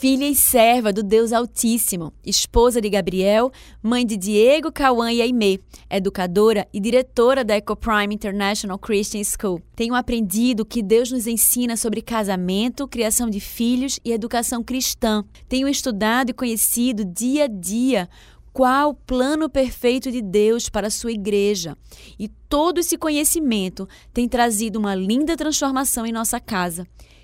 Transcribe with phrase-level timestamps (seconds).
[0.00, 5.60] filha e serva do Deus Altíssimo, esposa de Gabriel, mãe de Diego, Cauã e Aimee,
[5.90, 9.60] educadora e diretora da EcoPrime International Christian School.
[9.76, 15.22] Tenho aprendido que Deus nos ensina sobre casamento, criação de filhos e educação cristã.
[15.46, 18.08] Tenho estudado e conhecido dia a dia
[18.54, 21.76] qual o plano perfeito de Deus para a sua igreja.
[22.18, 26.86] E todo esse conhecimento tem trazido uma linda transformação em nossa casa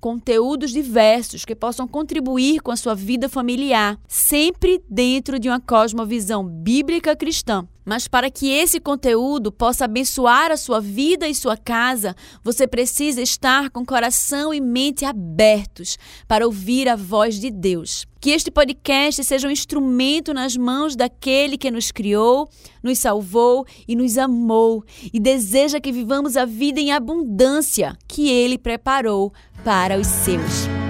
[0.00, 6.46] conteúdos diversos que possam contribuir com a sua vida familiar, sempre dentro de uma cosmovisão
[6.46, 7.66] bíblica cristã.
[7.86, 13.22] Mas para que esse conteúdo possa abençoar a sua vida e sua casa, você precisa
[13.22, 18.04] estar com coração e mente abertos para ouvir a voz de Deus.
[18.20, 22.50] Que este podcast seja um instrumento nas mãos daquele que nos criou,
[22.82, 28.58] nos salvou e nos amou e deseja que vivamos a vida em abundância que ele
[28.58, 30.85] preparou para os seus.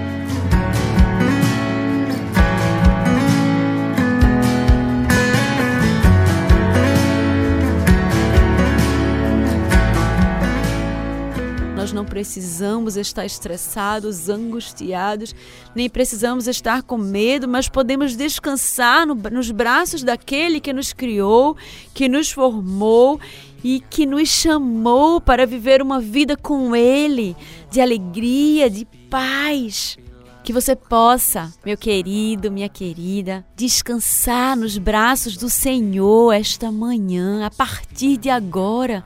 [11.87, 15.33] Nós não precisamos estar estressados, angustiados,
[15.73, 21.55] nem precisamos estar com medo, mas podemos descansar no, nos braços daquele que nos criou,
[21.93, 23.21] que nos formou
[23.63, 27.37] e que nos chamou para viver uma vida com Ele,
[27.71, 29.97] de alegria, de paz.
[30.43, 37.49] Que você possa, meu querido, minha querida, descansar nos braços do Senhor esta manhã, a
[37.49, 39.05] partir de agora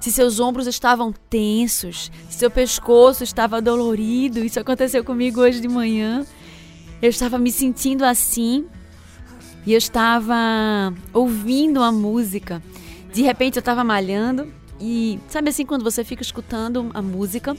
[0.00, 4.44] se seus ombros estavam tensos, se seu pescoço estava dolorido.
[4.44, 6.24] Isso aconteceu comigo hoje de manhã.
[7.02, 8.66] Eu estava me sentindo assim
[9.66, 10.34] e eu estava
[11.12, 12.62] ouvindo a música.
[13.12, 17.56] De repente eu estava malhando e sabe assim quando você fica escutando a música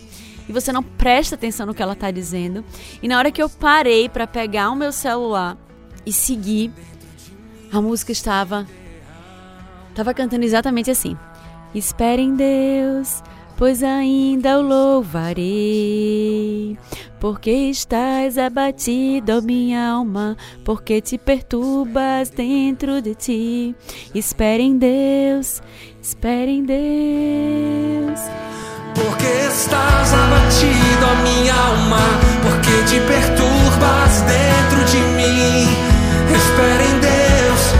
[0.47, 2.63] e você não presta atenção no que ela está dizendo.
[3.03, 5.57] E na hora que eu parei para pegar o meu celular
[6.06, 6.71] e seguir,
[7.71, 8.66] a música estava
[9.89, 11.17] estava cantando exatamente assim.
[11.74, 13.22] Espere em Deus,
[13.56, 15.50] pois ainda o louvarei.
[17.19, 23.75] Porque estás abatido, minha alma, porque te perturbas dentro de ti.
[24.16, 25.62] Espere em Deus,
[26.02, 28.19] espere em Deus.
[28.96, 32.00] Porque estás abatido, minha alma,
[32.41, 35.68] porque te perturbas dentro de mim.
[36.34, 37.74] Espere em Deus,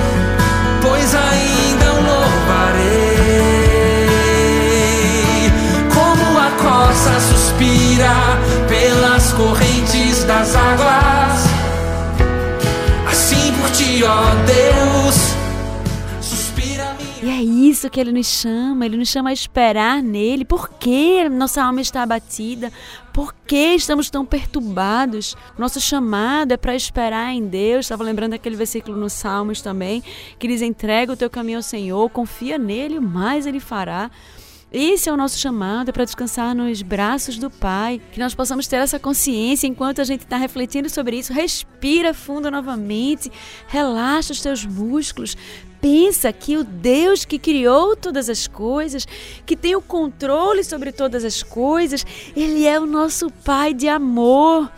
[0.82, 1.29] pois ainda
[7.00, 8.12] coça suspira
[8.68, 11.46] pelas correntes das águas.
[13.10, 15.40] Assim por ti, ó Deus.
[17.22, 20.46] E é isso que ele nos chama, ele nos chama a esperar nele.
[20.46, 22.72] Por que nossa alma está abatida?
[23.14, 25.36] Por que estamos tão perturbados?
[25.58, 27.86] Nosso chamado é para esperar em Deus.
[27.86, 30.02] Estava lembrando aquele versículo nos Salmos também,
[30.38, 34.10] que diz: entrega o teu caminho ao Senhor, confia nele, mais ele fará.
[34.72, 38.00] Esse é o nosso chamado, é para descansar nos braços do Pai.
[38.12, 41.34] Que nós possamos ter essa consciência enquanto a gente está refletindo sobre isso.
[41.34, 43.32] Respira fundo novamente,
[43.68, 45.36] relaxa os teus músculos.
[45.82, 49.08] Pensa que o Deus que criou todas as coisas,
[49.44, 52.06] que tem o controle sobre todas as coisas,
[52.36, 54.72] Ele é o nosso Pai de amor.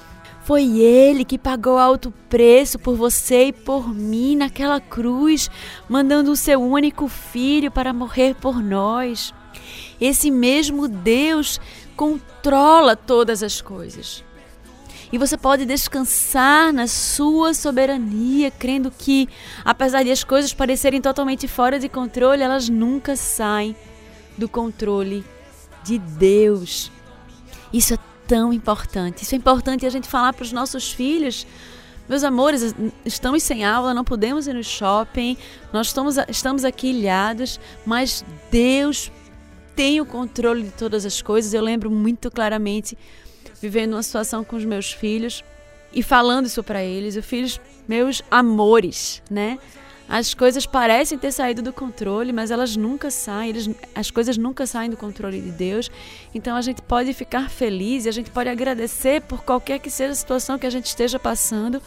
[0.45, 5.51] Foi Ele que pagou alto preço por você e por mim naquela cruz,
[5.89, 9.33] mandando o seu único filho para morrer por nós.
[9.99, 11.59] Esse mesmo Deus
[11.95, 14.23] controla todas as coisas.
[15.11, 19.27] E você pode descansar na sua soberania, crendo que,
[19.63, 23.75] apesar de as coisas parecerem totalmente fora de controle, elas nunca saem
[24.37, 25.25] do controle
[25.83, 26.89] de Deus.
[27.73, 29.23] Isso é tão importante.
[29.23, 31.45] Isso é importante a gente falar para os nossos filhos.
[32.07, 32.73] Meus amores,
[33.05, 35.37] estamos sem aula, não podemos ir no shopping,
[35.71, 39.11] nós estamos, estamos aqui ilhados, mas Deus
[39.81, 41.55] tem o controle de todas as coisas.
[41.55, 42.95] Eu lembro muito claramente
[43.59, 45.43] vivendo uma situação com os meus filhos
[45.91, 49.57] e falando isso para eles, eu fiz meus amores, né?
[50.07, 54.67] As coisas parecem ter saído do controle, mas elas nunca saem, eles, as coisas nunca
[54.67, 55.89] saem do controle de Deus.
[56.31, 60.11] Então a gente pode ficar feliz e a gente pode agradecer por qualquer que seja
[60.11, 61.81] a situação que a gente esteja passando,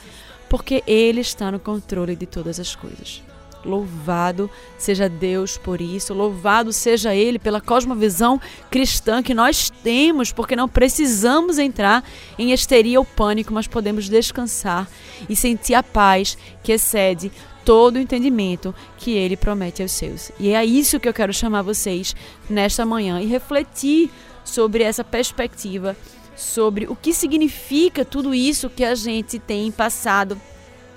[0.48, 3.22] porque Ele está no controle de todas as coisas.
[3.64, 8.40] Louvado seja Deus por isso, louvado seja Ele pela cosmovisão
[8.70, 12.04] cristã que nós temos, porque não precisamos entrar
[12.38, 14.88] em histeria ou pânico, mas podemos descansar
[15.28, 17.32] e sentir a paz que excede
[17.64, 20.30] todo o entendimento que Ele promete aos seus.
[20.38, 22.14] E é isso que eu quero chamar vocês
[22.48, 24.10] nesta manhã e refletir
[24.44, 25.96] sobre essa perspectiva,
[26.36, 30.38] sobre o que significa tudo isso que a gente tem passado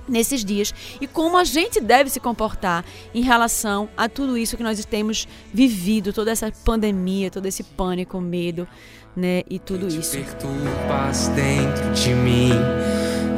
[0.07, 4.63] nesses dias e como a gente deve se comportar em relação a tudo isso que
[4.63, 8.67] nós temos vivido, toda essa pandemia, todo esse pânico, medo,
[9.15, 10.11] né, e tudo isso.
[10.11, 12.51] Perturbas dentro de mim,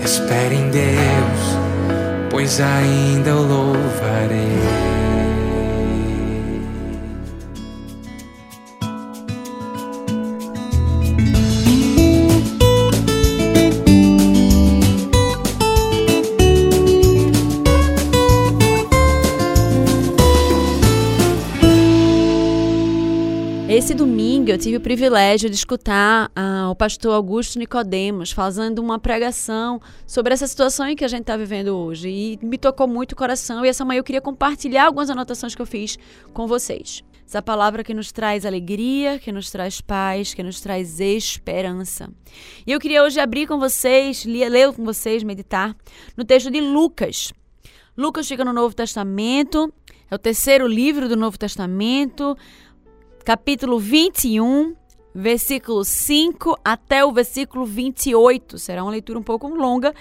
[0.03, 4.88] espere em Deus, pois ainda eu louvarei.
[24.59, 30.45] Tive o privilégio de escutar ah, o pastor Augusto Nicodemos fazendo uma pregação sobre essa
[30.45, 33.69] situação em que a gente está vivendo hoje e me tocou muito o coração e
[33.69, 35.97] essa manhã eu queria compartilhar algumas anotações que eu fiz
[36.33, 37.01] com vocês.
[37.25, 42.09] Essa palavra que nos traz alegria, que nos traz paz, que nos traz esperança.
[42.67, 45.73] E eu queria hoje abrir com vocês, ler com vocês, meditar
[46.17, 47.31] no texto de Lucas.
[47.95, 49.73] Lucas fica no Novo Testamento,
[50.11, 52.35] é o terceiro livro do Novo Testamento
[53.23, 54.75] capítulo 21,
[55.13, 58.57] versículo 5 até o versículo 28.
[58.57, 59.93] Será uma leitura um pouco longa.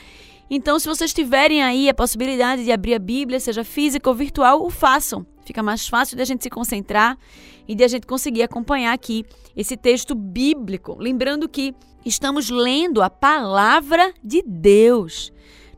[0.50, 4.65] Então, se vocês tiverem aí a possibilidade de abrir a Bíblia, seja física ou virtual,
[4.65, 5.26] o façam.
[5.44, 7.19] Fica mais fácil de a gente se concentrar
[7.67, 9.25] e de a gente conseguir acompanhar aqui
[9.55, 10.97] esse texto bíblico.
[10.99, 11.75] Lembrando que
[12.05, 15.31] estamos lendo a palavra de Deus.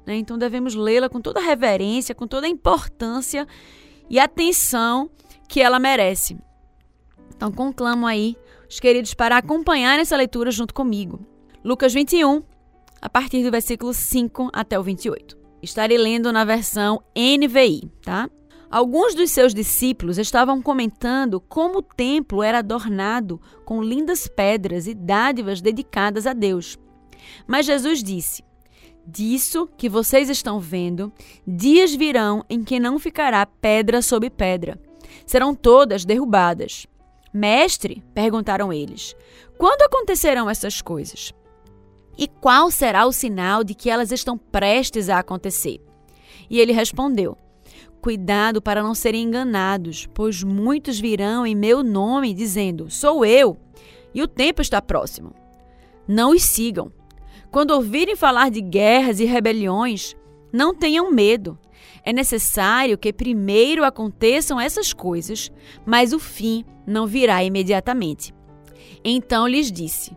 [0.07, 0.17] Né?
[0.17, 3.47] Então, devemos lê-la com toda a reverência, com toda a importância
[4.09, 5.11] e atenção
[5.49, 6.39] que ela merece.
[7.41, 8.37] Então, conclamo aí
[8.69, 11.21] os queridos para acompanhar essa leitura junto comigo.
[11.65, 12.43] Lucas 21,
[13.01, 15.39] a partir do versículo 5 até o 28.
[15.63, 18.29] Estarei lendo na versão NVI, tá?
[18.71, 24.93] Alguns dos seus discípulos estavam comentando como o templo era adornado com lindas pedras e
[24.93, 26.79] dádivas dedicadas a Deus.
[27.47, 28.45] Mas Jesus disse:
[29.07, 31.11] Disso que vocês estão vendo,
[31.47, 34.79] dias virão em que não ficará pedra sobre pedra.
[35.25, 36.87] Serão todas derrubadas.
[37.33, 39.15] Mestre, perguntaram eles,
[39.57, 41.33] quando acontecerão essas coisas?
[42.19, 45.81] E qual será o sinal de que elas estão prestes a acontecer?
[46.51, 47.37] E ele respondeu:
[48.03, 53.57] Cuidado para não serem enganados, pois muitos virão em meu nome dizendo: Sou eu,
[54.13, 55.33] e o tempo está próximo.
[56.09, 56.93] Não os sigam.
[57.51, 60.17] Quando ouvirem falar de guerras e rebeliões,
[60.53, 61.59] não tenham medo.
[62.05, 65.51] É necessário que primeiro aconteçam essas coisas,
[65.85, 68.35] mas o fim não virá imediatamente.
[69.05, 70.17] Então lhes disse: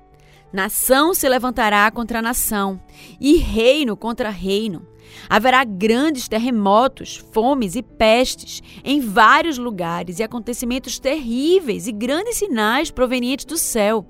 [0.52, 2.80] Nação se levantará contra nação,
[3.20, 4.88] e reino contra reino.
[5.30, 12.90] Haverá grandes terremotos, fomes e pestes em vários lugares e acontecimentos terríveis e grandes sinais
[12.90, 14.06] provenientes do céu.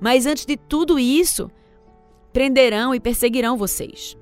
[0.00, 1.50] Mas antes de tudo isso,
[2.32, 4.16] prenderão e perseguirão vocês.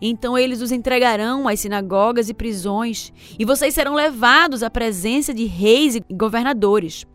[0.00, 5.44] Então eles os entregarão às sinagogas e prisões, e vocês serão levados à presença de
[5.44, 7.06] reis e governadores.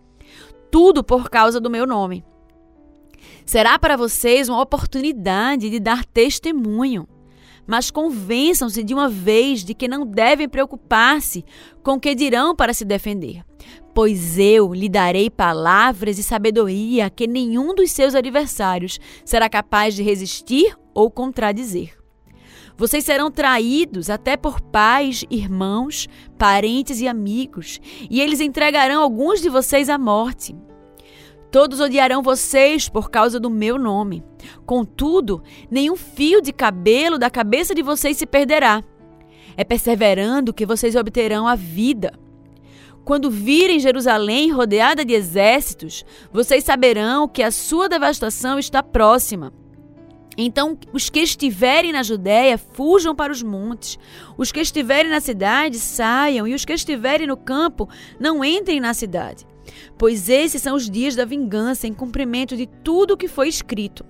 [0.72, 2.24] Tudo por causa do meu nome.
[3.46, 7.08] Será para vocês uma oportunidade de dar testemunho.
[7.68, 11.46] Mas convençam-se de uma vez de que não devem preocupar-se
[11.84, 13.44] com o que dirão para se defender,
[13.94, 20.02] pois eu lhe darei palavras e sabedoria que nenhum dos seus adversários será capaz de
[20.02, 22.01] resistir ou contradizer.
[22.82, 29.50] Vocês serão traídos até por pais, irmãos, parentes e amigos, e eles entregarão alguns de
[29.50, 30.56] vocês à morte.
[31.52, 34.24] Todos odiarão vocês por causa do meu nome.
[34.66, 38.84] Contudo, nenhum fio de cabelo da cabeça de vocês se perderá.
[39.56, 42.18] É perseverando que vocês obterão a vida.
[43.06, 49.54] Quando virem Jerusalém rodeada de exércitos, vocês saberão que a sua devastação está próxima.
[50.44, 54.00] Então, os que estiverem na Judéia, fujam para os montes.
[54.36, 56.48] Os que estiverem na cidade, saiam.
[56.48, 57.88] E os que estiverem no campo,
[58.20, 59.46] não entrem na cidade.
[60.00, 64.04] Pois esses são os dias da vingança, em cumprimento de tudo o que foi escrito.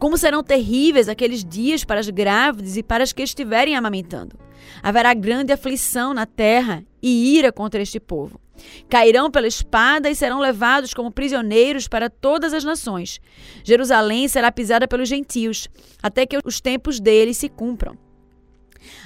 [0.00, 4.36] Como serão terríveis aqueles dias para as grávidas e para as que estiverem amamentando.
[4.82, 8.40] Haverá grande aflição na terra e ira contra este povo.
[8.88, 13.20] Cairão pela espada e serão levados como prisioneiros para todas as nações.
[13.64, 15.68] Jerusalém será pisada pelos gentios,
[16.02, 17.96] até que os tempos deles se cumpram.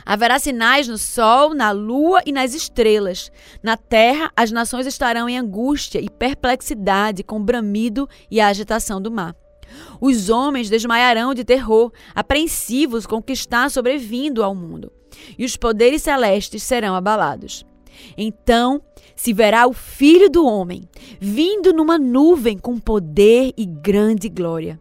[0.05, 3.31] Haverá sinais no sol, na lua e nas estrelas.
[3.63, 9.11] Na terra, as nações estarão em angústia e perplexidade, com bramido e a agitação do
[9.11, 9.35] mar.
[10.01, 14.93] Os homens desmaiarão de terror, apreensivos com o que está sobrevindo ao mundo,
[15.39, 17.65] e os poderes celestes serão abalados.
[18.17, 18.83] Então
[19.21, 20.89] se verá o Filho do Homem
[21.21, 24.81] vindo numa nuvem com poder e grande glória.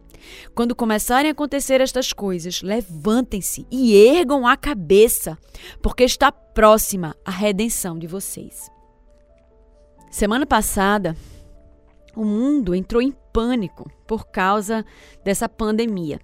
[0.54, 5.36] Quando começarem a acontecer estas coisas, levantem-se e ergam a cabeça,
[5.82, 8.70] porque está próxima a redenção de vocês.
[10.10, 11.14] Semana passada,
[12.16, 14.86] o mundo entrou em pânico por causa
[15.22, 16.18] dessa pandemia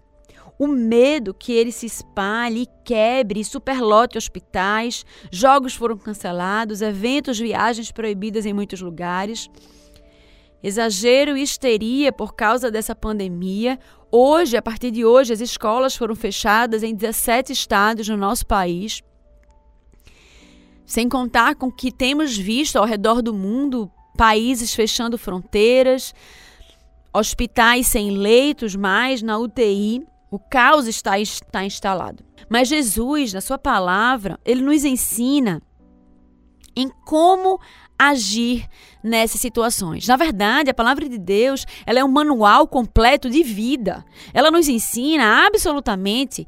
[0.59, 8.47] o medo que ele se espalhe quebre superlote hospitais, jogos foram cancelados, eventos, viagens proibidas
[8.47, 9.51] em muitos lugares.
[10.63, 13.79] Exagero e histeria por causa dessa pandemia.
[14.11, 19.03] Hoje, a partir de hoje, as escolas foram fechadas em 17 estados no nosso país.
[20.87, 26.15] Sem contar com que temos visto ao redor do mundo países fechando fronteiras,
[27.13, 30.07] hospitais sem leitos mais na UTI.
[30.31, 32.25] O caos está, está instalado.
[32.49, 35.63] Mas Jesus, na sua palavra, ele nos ensina
[36.77, 37.61] em como
[37.99, 38.69] agir
[39.03, 40.07] nessas situações.
[40.07, 44.05] Na verdade, a palavra de Deus, ela é um manual completo de vida.
[44.35, 46.47] Ela nos ensina absolutamente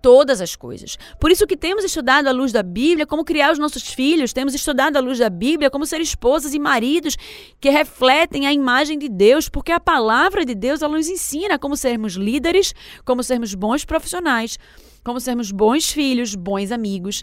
[0.00, 0.98] todas as coisas.
[1.20, 4.54] Por isso que temos estudado à luz da Bíblia como criar os nossos filhos, temos
[4.54, 7.16] estudado à luz da Bíblia como ser esposas e maridos
[7.60, 11.76] que refletem a imagem de Deus, porque a palavra de Deus ela nos ensina como
[11.76, 12.74] sermos líderes,
[13.04, 14.58] como sermos bons profissionais,
[15.04, 17.22] como sermos bons filhos, bons amigos.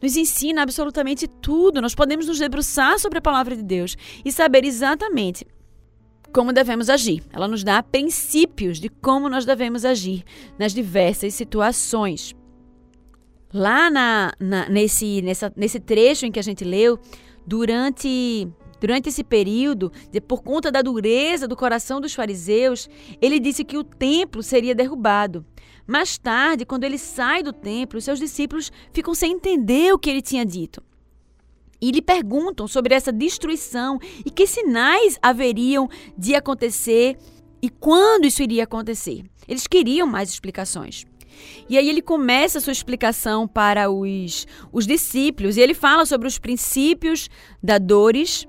[0.00, 1.80] Nos ensina absolutamente tudo.
[1.80, 5.46] Nós podemos nos debruçar sobre a palavra de Deus e saber exatamente
[6.32, 7.22] como devemos agir.
[7.32, 10.24] Ela nos dá princípios de como nós devemos agir
[10.58, 12.34] nas diversas situações.
[13.52, 16.98] Lá na, na, nesse, nessa, nesse trecho em que a gente leu,
[17.46, 19.90] durante Durante esse período,
[20.28, 22.90] por conta da dureza do coração dos fariseus,
[23.22, 25.46] ele disse que o templo seria derrubado.
[25.86, 30.20] Mais tarde, quando ele sai do templo, seus discípulos ficam sem entender o que ele
[30.20, 30.82] tinha dito
[31.80, 37.16] e lhe perguntam sobre essa destruição e que sinais haveriam de acontecer
[37.62, 39.24] e quando isso iria acontecer.
[39.48, 41.04] Eles queriam mais explicações.
[41.68, 46.26] E aí ele começa a sua explicação para os, os discípulos e ele fala sobre
[46.26, 47.28] os princípios
[47.62, 48.46] da dores,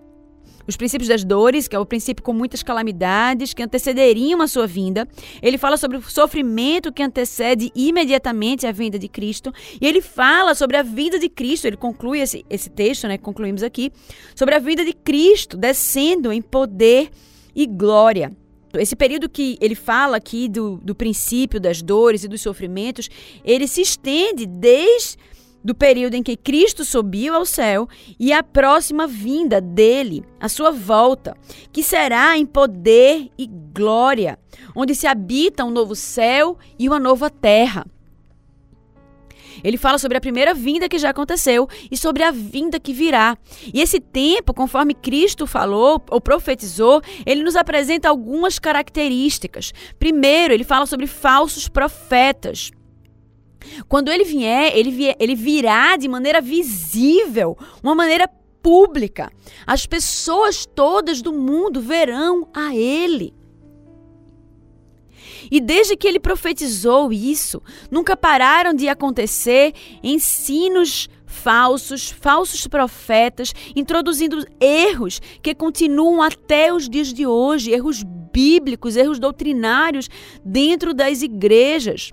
[0.68, 4.68] os princípios das dores, que é o princípio com muitas calamidades que antecederiam a sua
[4.68, 5.08] vinda.
[5.42, 9.54] Ele fala sobre o sofrimento que antecede imediatamente a vinda de Cristo.
[9.80, 11.66] E ele fala sobre a vinda de Cristo.
[11.66, 13.92] Ele conclui esse, esse texto, né, concluímos aqui,
[14.36, 17.10] sobre a vinda de Cristo descendo em poder
[17.56, 18.32] e glória.
[18.74, 23.10] Esse período que ele fala aqui do, do princípio das dores e dos sofrimentos,
[23.44, 25.18] ele se estende desde
[25.64, 27.88] do período em que Cristo subiu ao céu
[28.20, 31.36] e a próxima vinda dele, a sua volta,
[31.72, 34.40] que será em poder e glória,
[34.76, 37.86] onde se habita um novo céu e uma nova terra.
[39.64, 43.38] Ele fala sobre a primeira vinda que já aconteceu e sobre a vinda que virá.
[43.74, 49.74] E esse tempo, conforme Cristo falou ou profetizou, ele nos apresenta algumas características.
[50.00, 52.72] Primeiro, ele fala sobre falsos profetas.
[53.88, 58.30] Quando ele vier, ele, vier, ele virá de maneira visível, uma maneira
[58.62, 59.32] pública.
[59.66, 63.34] As pessoas todas do mundo verão a ele.
[65.50, 69.74] E desde que ele profetizou isso, nunca pararam de acontecer
[70.04, 78.96] ensinos falsos, falsos profetas, introduzindo erros que continuam até os dias de hoje, erros bíblicos,
[78.96, 80.10] erros doutrinários
[80.44, 82.12] dentro das igrejas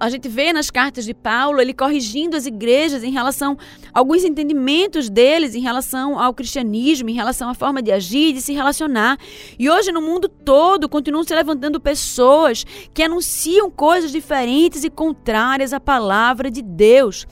[0.00, 3.58] a gente vê nas cartas de Paulo ele corrigindo as igrejas em relação
[3.92, 8.40] a alguns entendimentos deles em relação ao cristianismo, em relação à forma de agir, de
[8.40, 9.18] se relacionar.
[9.58, 12.64] E hoje no mundo todo continuam se levantando pessoas
[12.94, 17.26] que anunciam coisas diferentes e contrárias à palavra de Deus.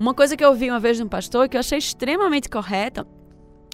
[0.00, 3.06] Uma coisa que eu ouvi uma vez de um pastor que eu achei extremamente correta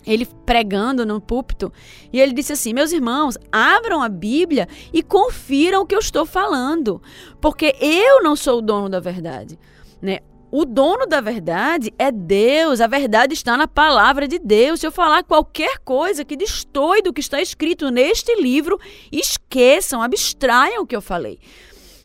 [0.06, 1.72] ele pregando no púlpito,
[2.12, 6.26] e ele disse assim: Meus irmãos, abram a Bíblia e confiram o que eu estou
[6.26, 7.00] falando,
[7.40, 9.58] porque eu não sou o dono da verdade.
[10.00, 10.18] Né?
[10.50, 14.80] O dono da verdade é Deus, a verdade está na palavra de Deus.
[14.80, 18.78] Se eu falar qualquer coisa que destoie do que está escrito neste livro,
[19.10, 21.38] esqueçam, abstraiam o que eu falei.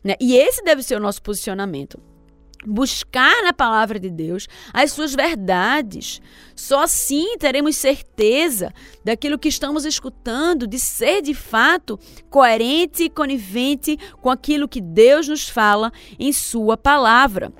[0.02, 0.14] Né?
[0.18, 2.00] E esse deve ser o nosso posicionamento
[2.66, 6.20] buscar na palavra de Deus as suas verdades.
[6.54, 8.72] Só assim teremos certeza
[9.04, 11.98] daquilo que estamos escutando, de ser de fato
[12.28, 17.52] coerente e conivente com aquilo que Deus nos fala em Sua palavra.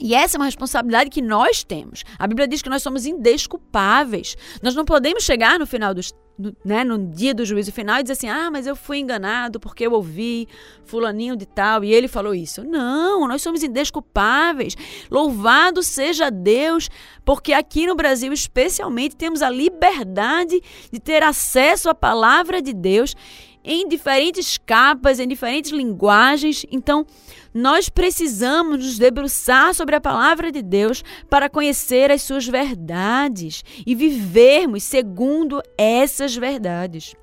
[0.00, 2.04] E essa é uma responsabilidade que nós temos.
[2.18, 4.34] A Bíblia diz que nós somos indesculpáveis.
[4.62, 6.10] Nós não podemos chegar no final dos
[6.40, 9.60] no, né, no dia do juízo final e dizer assim: ah, mas eu fui enganado
[9.60, 10.48] porque eu ouvi
[10.84, 12.64] Fulaninho de tal e ele falou isso.
[12.64, 14.76] Não, nós somos indesculpáveis.
[15.10, 16.88] Louvado seja Deus,
[17.24, 23.14] porque aqui no Brasil, especialmente, temos a liberdade de ter acesso à palavra de Deus
[23.62, 26.64] em diferentes capas, em diferentes linguagens.
[26.70, 27.06] Então,
[27.52, 33.94] nós precisamos nos debruçar sobre a palavra de Deus para conhecer as suas verdades e
[33.94, 37.14] vivermos segundo essas verdades.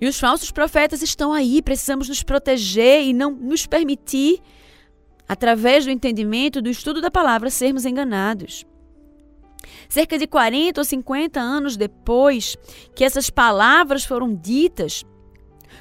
[0.00, 4.40] E os falsos profetas estão aí, precisamos nos proteger e não nos permitir,
[5.28, 8.64] através do entendimento, do estudo da palavra, sermos enganados.
[9.88, 12.56] Cerca de 40 ou 50 anos depois
[12.94, 15.04] que essas palavras foram ditas,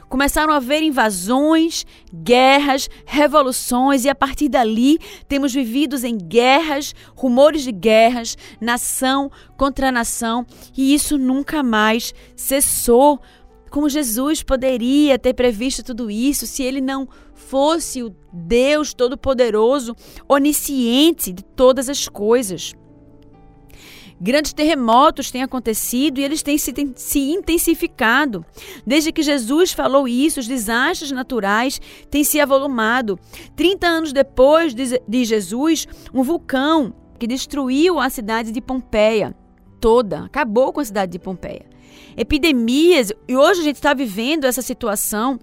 [0.09, 4.97] Começaram a haver invasões, guerras, revoluções, e a partir dali
[5.27, 13.21] temos vivido em guerras, rumores de guerras, nação contra nação, e isso nunca mais cessou.
[13.69, 19.95] Como Jesus poderia ter previsto tudo isso se ele não fosse o Deus Todo-Poderoso,
[20.27, 22.73] onisciente de todas as coisas?
[24.21, 28.45] Grandes terremotos têm acontecido e eles têm se, se intensificado.
[28.85, 33.17] Desde que Jesus falou isso, os desastres naturais têm se avolumado.
[33.55, 39.35] 30 anos depois de, de Jesus, um vulcão que destruiu a cidade de Pompeia
[39.79, 41.65] toda, acabou com a cidade de Pompeia.
[42.17, 45.39] Epidemias, e hoje a gente está vivendo essa situação,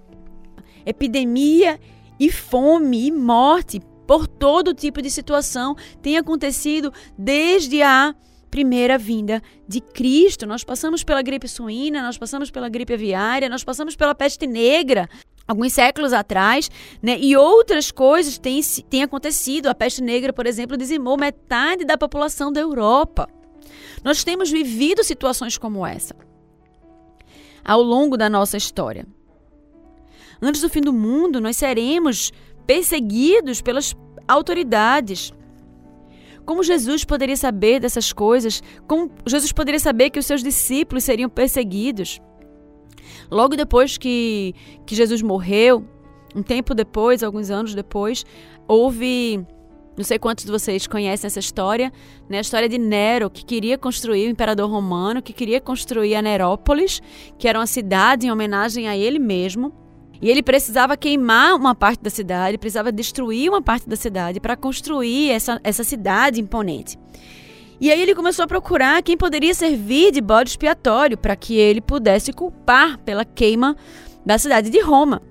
[0.85, 1.79] epidemia
[2.19, 8.15] e fome e morte por todo tipo de situação tem acontecido desde a
[8.49, 10.45] primeira vinda de Cristo.
[10.45, 15.09] Nós passamos pela gripe suína, nós passamos pela gripe aviária, nós passamos pela peste negra
[15.47, 16.69] alguns séculos atrás,
[17.01, 17.17] né?
[17.19, 19.67] E outras coisas têm, têm acontecido.
[19.67, 23.29] A peste negra, por exemplo, dizimou metade da população da Europa.
[24.03, 26.15] Nós temos vivido situações como essa
[27.63, 29.05] ao longo da nossa história.
[30.41, 32.31] Antes do fim do mundo, nós seremos
[32.65, 33.93] perseguidos pelas
[34.27, 35.33] autoridades.
[36.47, 38.63] Como Jesus poderia saber dessas coisas?
[38.87, 42.21] Como Jesus poderia saber que os seus discípulos seriam perseguidos?
[43.29, 44.55] Logo depois que,
[44.85, 45.85] que Jesus morreu,
[46.33, 48.25] um tempo depois, alguns anos depois,
[48.65, 49.45] houve.
[49.97, 51.91] Não sei quantos de vocês conhecem essa história,
[52.29, 52.37] né?
[52.37, 57.01] A história de Nero, que queria construir o imperador romano, que queria construir a Nerópolis,
[57.37, 59.73] que era uma cidade em homenagem a ele mesmo.
[60.21, 64.55] E ele precisava queimar uma parte da cidade, precisava destruir uma parte da cidade para
[64.55, 66.97] construir essa, essa cidade imponente.
[67.79, 71.79] E aí ele começou a procurar quem poderia servir de bode expiatório para que ele
[71.79, 73.77] pudesse culpar pela queima
[74.25, 75.21] da cidade de Roma.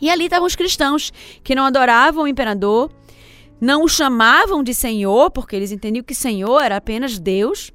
[0.00, 2.90] E ali estavam os cristãos que não adoravam o imperador,
[3.60, 7.70] não o chamavam de Senhor, porque eles entendiam que Senhor era apenas Deus,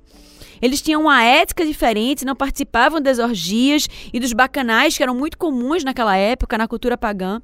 [0.61, 5.37] eles tinham uma ética diferente, não participavam das orgias e dos bacanais que eram muito
[5.37, 7.41] comuns naquela época, na cultura pagã.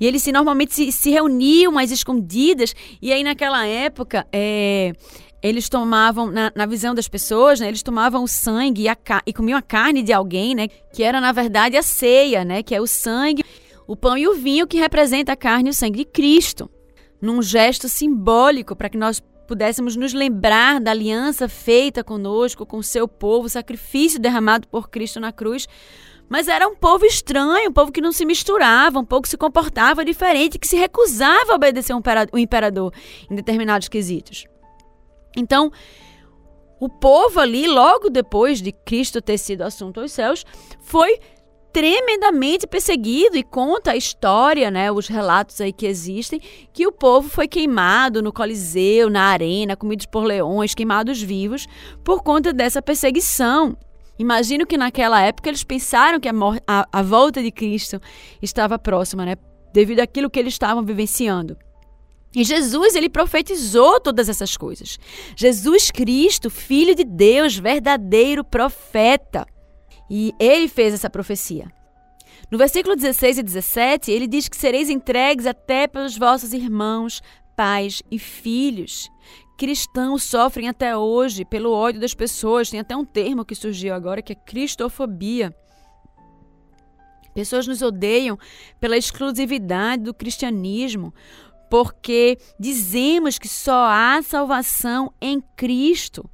[0.00, 4.92] E eles se, normalmente se, se reuniam às escondidas, e aí naquela época é,
[5.42, 9.32] eles tomavam, na, na, visão das pessoas, né, eles tomavam o sangue e, a, e
[9.32, 12.80] comiam a carne de alguém, né, que era na verdade a ceia, né, que é
[12.80, 13.44] o sangue,
[13.86, 16.70] o pão e o vinho que representa a carne e o sangue de Cristo,
[17.20, 22.82] num gesto simbólico para que nós pudéssemos nos lembrar da aliança feita conosco, com o
[22.82, 25.66] seu povo, o sacrifício derramado por Cristo na cruz.
[26.28, 29.36] Mas era um povo estranho, um povo que não se misturava, um povo que se
[29.36, 32.92] comportava diferente, que se recusava a obedecer o imperador
[33.30, 34.46] em determinados quesitos.
[35.36, 35.70] Então,
[36.80, 40.44] o povo ali, logo depois de Cristo ter sido assunto aos céus,
[40.80, 41.18] foi
[41.74, 46.40] tremendamente perseguido e conta a história, né, os relatos aí que existem,
[46.72, 51.66] que o povo foi queimado no Coliseu, na arena, comidos por leões, queimados vivos,
[52.04, 53.76] por conta dessa perseguição.
[54.16, 56.32] Imagino que naquela época eles pensaram que a,
[56.64, 58.00] a, a volta de Cristo
[58.40, 59.34] estava próxima, né,
[59.72, 61.56] devido àquilo que eles estavam vivenciando.
[62.36, 64.96] E Jesus, ele profetizou todas essas coisas.
[65.36, 69.44] Jesus Cristo, Filho de Deus, verdadeiro profeta.
[70.08, 71.70] E ele fez essa profecia.
[72.50, 77.22] No versículo 16 e 17, ele diz que sereis entregues até pelos vossos irmãos,
[77.56, 79.10] pais e filhos.
[79.56, 82.70] Cristãos sofrem até hoje pelo ódio das pessoas.
[82.70, 85.54] Tem até um termo que surgiu agora que é cristofobia.
[87.34, 88.38] Pessoas nos odeiam
[88.78, 91.12] pela exclusividade do cristianismo,
[91.68, 96.28] porque dizemos que só há salvação em Cristo.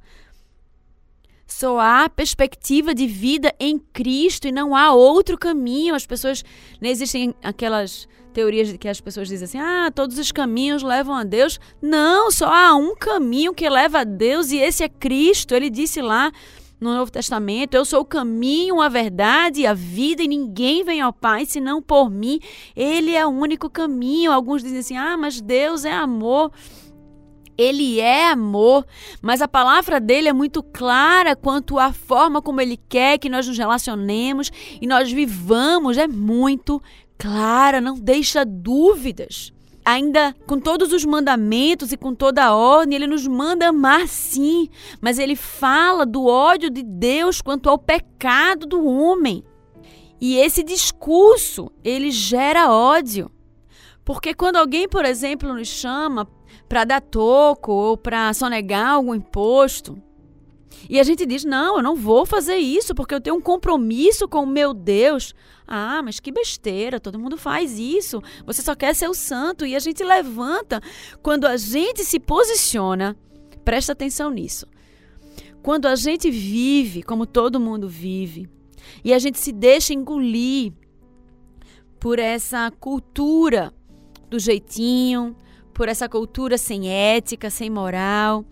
[1.51, 5.93] Só há perspectiva de vida em Cristo e não há outro caminho.
[5.93, 6.43] As pessoas.
[6.79, 11.13] Não existem aquelas teorias de que as pessoas dizem assim: ah, todos os caminhos levam
[11.13, 11.59] a Deus.
[11.81, 15.53] Não, só há um caminho que leva a Deus e esse é Cristo.
[15.53, 16.31] Ele disse lá
[16.79, 21.01] no Novo Testamento: Eu sou o caminho, a verdade e a vida, e ninguém vem
[21.01, 22.39] ao Pai senão por mim.
[22.75, 24.31] Ele é o único caminho.
[24.31, 26.51] Alguns dizem assim: ah, mas Deus é amor.
[27.61, 28.87] Ele é amor,
[29.21, 33.47] mas a palavra dele é muito clara quanto à forma como ele quer que nós
[33.47, 36.81] nos relacionemos e nós vivamos, é muito
[37.19, 39.53] clara, não deixa dúvidas.
[39.85, 44.67] Ainda com todos os mandamentos e com toda a ordem, ele nos manda amar sim,
[44.99, 49.43] mas ele fala do ódio de Deus quanto ao pecado do homem.
[50.19, 53.29] E esse discurso, ele gera ódio.
[54.03, 56.25] Porque quando alguém, por exemplo, nos chama
[56.71, 60.01] para dar toco ou para sonegar algum imposto,
[60.89, 64.25] e a gente diz: não, eu não vou fazer isso porque eu tenho um compromisso
[64.25, 65.35] com o meu Deus.
[65.67, 68.21] Ah, mas que besteira, todo mundo faz isso.
[68.45, 69.65] Você só quer ser o santo.
[69.65, 70.81] E a gente levanta.
[71.21, 73.17] Quando a gente se posiciona,
[73.65, 74.65] presta atenção nisso.
[75.61, 78.49] Quando a gente vive como todo mundo vive,
[79.03, 80.71] e a gente se deixa engolir
[81.99, 83.73] por essa cultura
[84.29, 85.35] do jeitinho,
[85.71, 88.45] por essa cultura sem ética, sem moral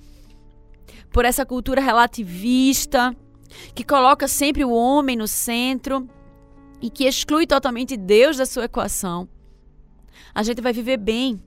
[1.12, 3.16] por essa cultura relativista
[3.74, 6.08] que coloca sempre o homem no centro
[6.82, 9.28] e que exclui totalmente Deus da sua equação,
[10.34, 11.42] a gente vai viver bem.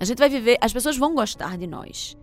[0.00, 2.16] A gente vai viver, as pessoas vão gostar de nós.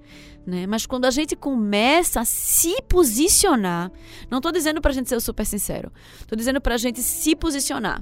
[0.46, 0.66] Né?
[0.66, 3.92] Mas quando a gente começa a se posicionar,
[4.30, 5.92] não estou dizendo para a gente ser super sincero,
[6.22, 8.02] estou dizendo para a gente se posicionar,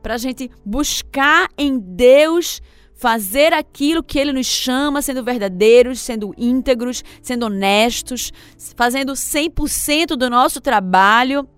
[0.00, 2.62] para a gente buscar em Deus
[3.00, 8.30] fazer aquilo que ele nos chama, sendo verdadeiros, sendo íntegros, sendo honestos,
[8.76, 11.48] fazendo 100% do nosso trabalho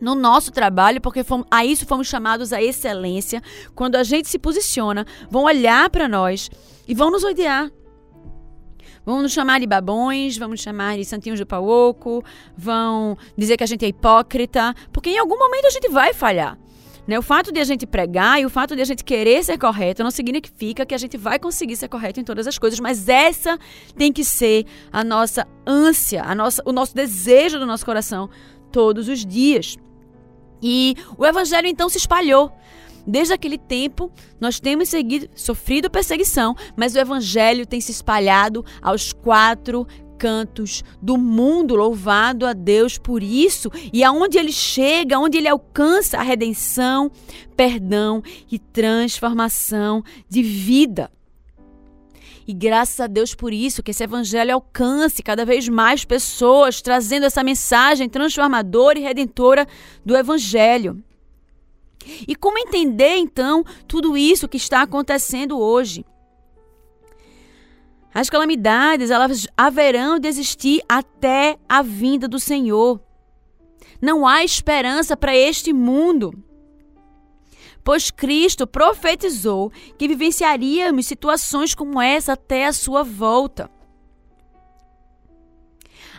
[0.00, 3.42] no nosso trabalho, porque fomos, a isso fomos chamados a excelência.
[3.74, 6.48] Quando a gente se posiciona, vão olhar para nós
[6.86, 7.68] e vão nos odiar.
[9.04, 12.24] Vão nos chamar de babões, vão nos chamar de santinhos do pau oco,
[12.56, 16.56] vão dizer que a gente é hipócrita, porque em algum momento a gente vai falhar.
[17.08, 17.18] Né?
[17.18, 20.04] O fato de a gente pregar e o fato de a gente querer ser correto
[20.04, 23.58] não significa que a gente vai conseguir ser correto em todas as coisas, mas essa
[23.96, 28.28] tem que ser a nossa ânsia, a nossa, o nosso desejo do nosso coração
[28.70, 29.78] todos os dias.
[30.62, 32.52] E o evangelho então se espalhou.
[33.06, 39.14] Desde aquele tempo, nós temos seguido, sofrido perseguição, mas o evangelho tem se espalhado aos
[39.14, 39.86] quatro
[40.18, 41.76] cantos do mundo.
[41.76, 43.70] Louvado a Deus por isso.
[43.92, 47.10] E aonde ele chega, aonde ele alcança a redenção,
[47.56, 51.10] perdão e transformação de vida.
[52.46, 57.26] E graças a Deus por isso, que esse evangelho alcance cada vez mais pessoas, trazendo
[57.26, 59.66] essa mensagem transformadora e redentora
[60.02, 61.02] do evangelho.
[62.26, 66.06] E como entender então tudo isso que está acontecendo hoje?
[68.18, 73.00] As calamidades, elas haverão de existir até a vinda do Senhor.
[74.02, 76.32] Não há esperança para este mundo.
[77.84, 83.70] Pois Cristo profetizou que vivenciaríamos situações como essa até a sua volta.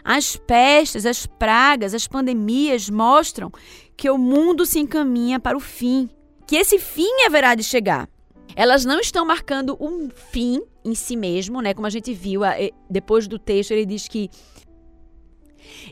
[0.02, 3.52] As pestes, as pragas, as pandemias mostram
[3.98, 6.10] que o mundo se encaminha para o fim,
[6.48, 8.08] que esse fim haverá de chegar.
[8.56, 11.74] Elas não estão marcando um fim em si mesmo, né?
[11.74, 12.42] Como a gente viu
[12.90, 14.30] depois do texto, ele diz que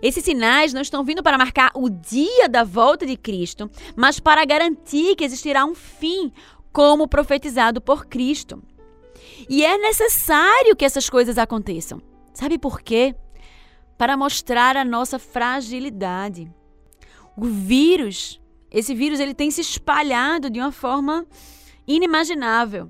[0.02, 4.44] esses sinais não estão vindo para marcar o dia da volta de Cristo, mas para
[4.46, 6.32] garantir que existirá um fim,
[6.72, 8.62] como profetizado por Cristo.
[9.50, 12.02] E é necessário que essas coisas aconteçam.
[12.34, 13.16] Sabe por quê?
[13.98, 16.52] Para mostrar a nossa fragilidade.
[17.36, 18.40] O vírus,
[18.72, 21.26] esse vírus, ele tem se espalhado de uma forma
[21.88, 22.90] inimaginável.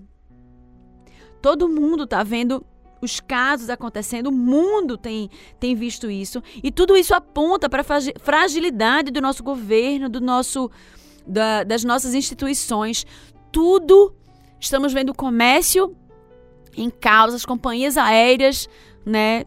[1.48, 2.62] Todo mundo está vendo
[3.02, 6.44] os casos acontecendo, o mundo tem, tem visto isso.
[6.62, 10.70] E tudo isso aponta para a fragilidade do nosso governo, do nosso,
[11.26, 13.06] da, das nossas instituições.
[13.50, 14.14] Tudo
[14.60, 15.96] estamos vendo o comércio
[16.76, 18.68] em causa, as companhias aéreas,
[19.06, 19.46] né,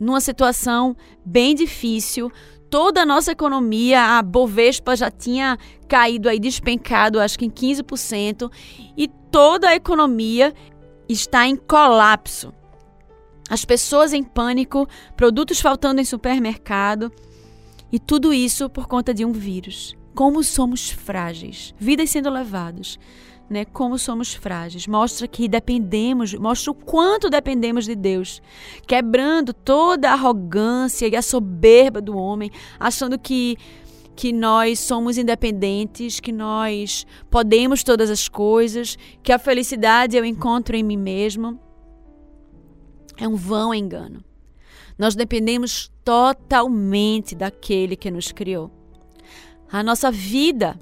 [0.00, 2.32] numa situação bem difícil
[2.72, 8.50] toda a nossa economia, a Bovespa já tinha caído aí despencado, acho que em 15%,
[8.96, 10.54] e toda a economia
[11.08, 12.52] está em colapso.
[13.50, 17.12] As pessoas em pânico, produtos faltando em supermercado,
[17.90, 19.94] e tudo isso por conta de um vírus.
[20.14, 22.98] como somos frágeis, vidas sendo levadas,
[23.48, 23.64] né?
[23.64, 24.86] Como somos frágeis.
[24.86, 28.42] Mostra que dependemos, mostra o quanto dependemos de Deus,
[28.86, 33.56] quebrando toda a arrogância e a soberba do homem, achando que
[34.22, 40.76] que nós somos independentes, que nós podemos todas as coisas, que a felicidade eu encontro
[40.76, 41.58] em mim mesmo.
[43.16, 44.22] É um vão engano.
[44.96, 48.70] Nós dependemos totalmente daquele que nos criou.
[49.68, 50.78] A nossa vida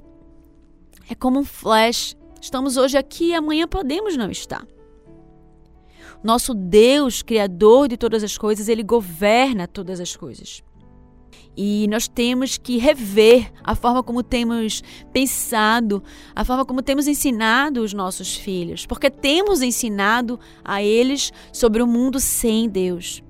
[1.09, 2.15] é como um flash.
[2.39, 4.67] Estamos hoje aqui e amanhã podemos não estar.
[6.23, 10.61] Nosso Deus, Criador de todas as coisas, Ele governa todas as coisas.
[11.55, 16.01] E nós temos que rever a forma como temos pensado,
[16.35, 21.87] a forma como temos ensinado os nossos filhos, porque temos ensinado a eles sobre o
[21.87, 23.21] mundo sem Deus.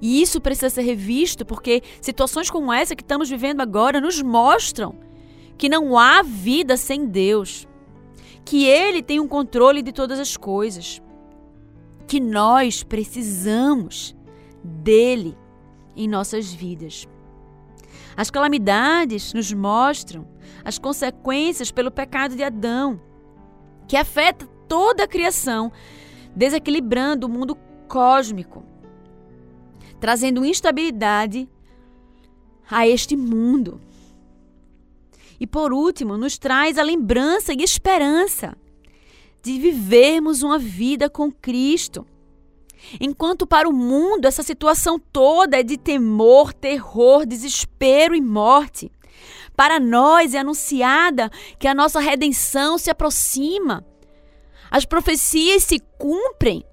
[0.00, 4.96] E isso precisa ser revisto porque situações como essa que estamos vivendo agora nos mostram
[5.56, 7.68] que não há vida sem Deus,
[8.44, 11.00] que Ele tem um controle de todas as coisas,
[12.08, 14.12] que nós precisamos
[14.64, 15.36] dele
[15.96, 17.06] em nossas vidas.
[18.16, 20.26] As calamidades nos mostram
[20.64, 23.00] as consequências pelo pecado de Adão,
[23.88, 25.72] que afeta toda a criação,
[26.34, 27.56] desequilibrando o mundo
[27.88, 28.64] cósmico
[30.02, 31.48] trazendo instabilidade
[32.68, 33.80] a este mundo.
[35.38, 38.56] E por último, nos traz a lembrança e esperança
[39.40, 42.04] de vivermos uma vida com Cristo.
[43.00, 48.90] Enquanto para o mundo essa situação toda é de temor, terror, desespero e morte,
[49.56, 53.84] para nós é anunciada que a nossa redenção se aproxima.
[54.70, 56.64] As profecias se cumprem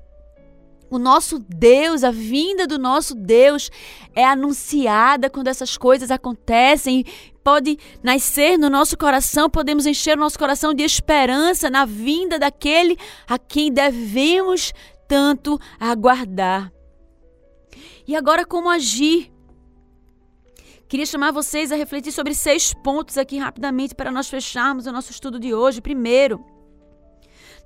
[0.89, 3.69] o nosso Deus, a vinda do nosso Deus
[4.15, 7.06] é anunciada quando essas coisas acontecem.
[7.43, 12.98] Pode nascer no nosso coração, podemos encher o nosso coração de esperança na vinda daquele
[13.28, 14.74] a quem devemos
[15.10, 16.72] tanto aguardar.
[18.08, 19.32] E agora, como agir?
[20.88, 25.12] Queria chamar vocês a refletir sobre seis pontos aqui rapidamente para nós fecharmos o nosso
[25.12, 25.82] estudo de hoje.
[25.82, 26.43] Primeiro,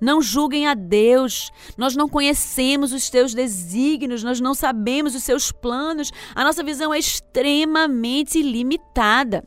[0.02, 1.50] não julguem a Deus.
[1.78, 6.12] Nós não conhecemos os teus desígnios, nós não sabemos os seus planos.
[6.36, 9.44] A nossa visão é extremamente limitada.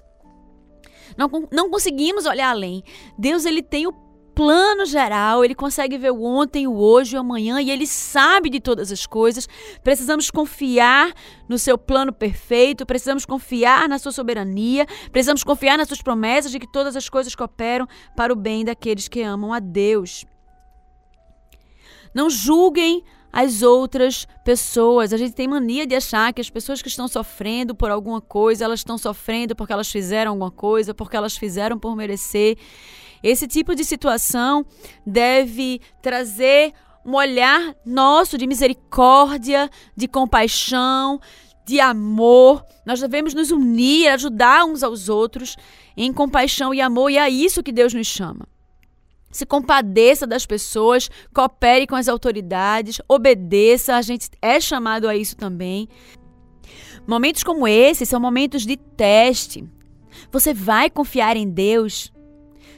[1.16, 2.82] Não, não conseguimos olhar além.
[3.18, 4.05] Deus ele tem o
[4.36, 8.60] plano geral, ele consegue ver o ontem, o hoje, o amanhã e ele sabe de
[8.60, 9.48] todas as coisas.
[9.82, 11.14] Precisamos confiar
[11.48, 16.58] no seu plano perfeito, precisamos confiar na sua soberania, precisamos confiar nas suas promessas de
[16.58, 20.26] que todas as coisas cooperam para o bem daqueles que amam a Deus.
[22.14, 25.14] Não julguem as outras pessoas.
[25.14, 28.66] A gente tem mania de achar que as pessoas que estão sofrendo por alguma coisa,
[28.66, 32.58] elas estão sofrendo porque elas fizeram alguma coisa, porque elas fizeram por merecer.
[33.28, 34.64] Esse tipo de situação
[35.04, 36.72] deve trazer
[37.04, 41.20] um olhar nosso de misericórdia, de compaixão,
[41.66, 42.64] de amor.
[42.86, 45.56] Nós devemos nos unir, ajudar uns aos outros
[45.96, 48.46] em compaixão e amor, e é isso que Deus nos chama
[49.32, 55.36] se compadeça das pessoas, coopere com as autoridades, obedeça, a gente é chamado a isso
[55.36, 55.90] também.
[57.06, 59.68] Momentos como esse são momentos de teste.
[60.32, 62.10] Você vai confiar em Deus?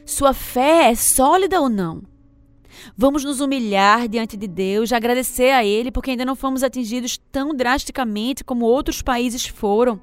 [0.09, 2.03] Sua fé é sólida ou não?
[2.97, 7.55] Vamos nos humilhar diante de Deus, agradecer a Ele porque ainda não fomos atingidos tão
[7.55, 10.01] drasticamente como outros países foram.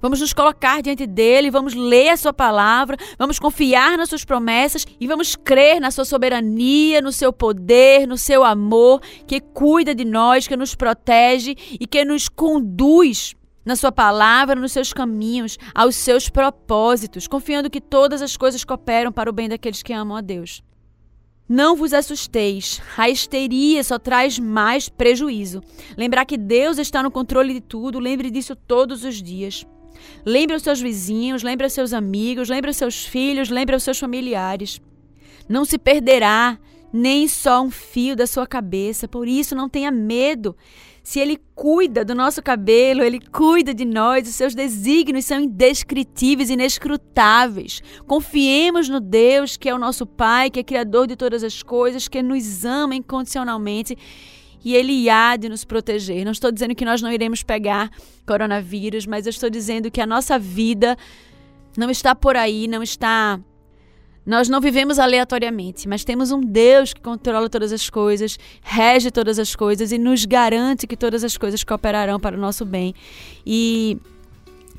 [0.00, 4.86] Vamos nos colocar diante dele, vamos ler a sua palavra, vamos confiar nas suas promessas
[4.98, 10.06] e vamos crer na sua soberania, no seu poder, no seu amor, que cuida de
[10.06, 15.96] nós, que nos protege e que nos conduz na sua palavra, nos seus caminhos, aos
[15.96, 20.20] seus propósitos, confiando que todas as coisas cooperam para o bem daqueles que amam a
[20.20, 20.62] Deus.
[21.48, 25.62] Não vos assusteis, a histeria só traz mais prejuízo.
[25.96, 29.66] Lembrar que Deus está no controle de tudo, lembre disso todos os dias.
[30.24, 33.98] Lembre os seus vizinhos, lembre os seus amigos, lembre os seus filhos, lembre os seus
[33.98, 34.80] familiares.
[35.48, 36.58] Não se perderá
[36.92, 40.56] nem só um fio da sua cabeça, por isso não tenha medo.
[41.04, 46.48] Se Ele cuida do nosso cabelo, Ele cuida de nós, os seus desígnios são indescritíveis,
[46.48, 47.82] inescrutáveis.
[48.06, 52.08] Confiemos no Deus que é o nosso Pai, que é Criador de todas as coisas,
[52.08, 53.94] que nos ama incondicionalmente
[54.64, 56.24] e Ele há de nos proteger.
[56.24, 57.90] Não estou dizendo que nós não iremos pegar
[58.26, 60.96] coronavírus, mas eu estou dizendo que a nossa vida
[61.76, 63.38] não está por aí, não está
[64.26, 69.38] nós não vivemos aleatoriamente, mas temos um Deus que controla todas as coisas, rege todas
[69.38, 72.94] as coisas e nos garante que todas as coisas cooperarão para o nosso bem.
[73.44, 73.98] E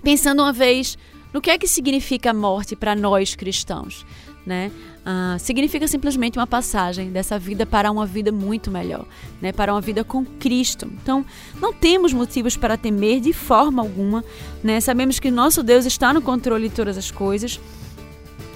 [0.02, 0.98] pensando uma vez
[1.34, 4.06] No que é que significa a morte para nós cristãos?
[4.46, 4.72] Né?
[5.06, 9.06] Ah, significa simplesmente uma passagem dessa vida para uma vida muito melhor,
[9.42, 9.52] né?
[9.52, 10.90] para uma vida com Cristo.
[11.02, 11.26] Então,
[11.60, 14.24] não temos motivos para temer de forma alguma.
[14.64, 14.80] Né?
[14.80, 17.60] Sabemos que nosso Deus está no controle de todas as coisas.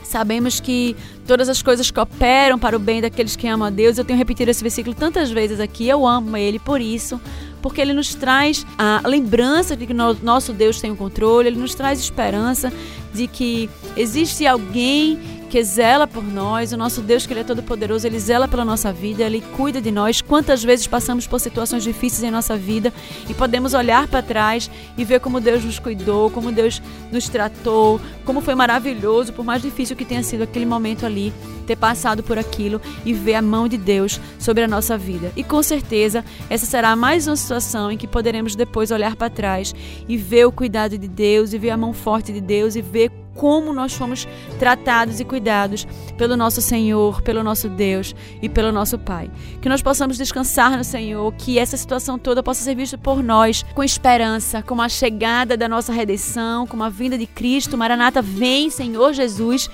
[0.09, 0.95] Sabemos que
[1.27, 3.95] todas as coisas cooperam para o bem daqueles que amam a Deus.
[3.95, 5.87] Eu tenho repetido esse versículo tantas vezes aqui.
[5.87, 7.21] Eu amo Ele por isso,
[7.61, 11.49] porque Ele nos traz a lembrança de que nosso Deus tem o controle.
[11.49, 12.73] Ele nos traz esperança
[13.13, 15.19] de que existe alguém
[15.49, 18.63] que zela por nós, o nosso Deus que ele é todo poderoso, ele zela pela
[18.63, 20.21] nossa vida, ele cuida de nós.
[20.21, 22.93] Quantas vezes passamos por situações difíceis em nossa vida
[23.27, 26.81] e podemos olhar para trás e ver como Deus nos cuidou, como Deus
[27.12, 31.33] nos tratou, como foi maravilhoso, por mais difícil que tenha sido aquele momento ali,
[31.65, 35.31] ter passado por aquilo e ver a mão de Deus sobre a nossa vida.
[35.35, 39.73] E com certeza, essa será mais uma situação em que poderemos depois olhar para trás
[40.07, 43.12] e ver o cuidado de Deus, e ver a mão forte de Deus e ver
[43.35, 45.87] como nós fomos tratados e cuidados
[46.17, 49.31] pelo nosso Senhor, pelo nosso Deus e pelo nosso Pai.
[49.61, 53.63] Que nós possamos descansar no Senhor, que essa situação toda possa ser vista por nós
[53.73, 57.77] com esperança, com a chegada da nossa redenção, com a vinda de Cristo.
[57.77, 59.69] Maranata, vem, Senhor Jesus.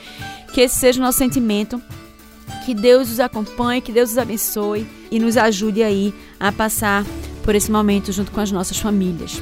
[0.53, 1.81] Que esse seja o nosso sentimento.
[2.65, 7.03] Que Deus os acompanhe, que Deus os abençoe e nos ajude aí a passar
[7.43, 9.41] por esse momento junto com as nossas famílias.